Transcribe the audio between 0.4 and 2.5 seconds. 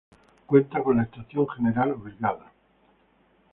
Cuenta con la Estación General Obligado.